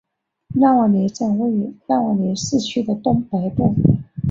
[0.55, 3.75] 拉瓦勒站位于拉瓦勒市区的东北部。